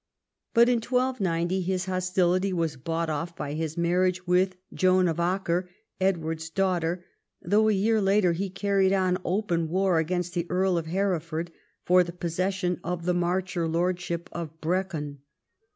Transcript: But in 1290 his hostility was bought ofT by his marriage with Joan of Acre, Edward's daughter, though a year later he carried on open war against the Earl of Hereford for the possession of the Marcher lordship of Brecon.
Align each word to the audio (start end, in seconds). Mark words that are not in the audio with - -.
But 0.55 0.67
in 0.67 0.77
1290 0.77 1.61
his 1.61 1.85
hostility 1.85 2.51
was 2.53 2.75
bought 2.75 3.07
ofT 3.11 3.35
by 3.37 3.53
his 3.53 3.77
marriage 3.77 4.25
with 4.25 4.55
Joan 4.73 5.07
of 5.07 5.19
Acre, 5.19 5.69
Edward's 5.99 6.49
daughter, 6.49 7.05
though 7.39 7.69
a 7.69 7.73
year 7.73 8.01
later 8.01 8.33
he 8.33 8.49
carried 8.49 8.93
on 8.93 9.19
open 9.23 9.69
war 9.69 9.99
against 9.99 10.33
the 10.33 10.47
Earl 10.49 10.75
of 10.79 10.87
Hereford 10.87 11.51
for 11.85 12.03
the 12.03 12.13
possession 12.13 12.79
of 12.83 13.05
the 13.05 13.13
Marcher 13.13 13.67
lordship 13.67 14.27
of 14.31 14.59
Brecon. 14.59 15.19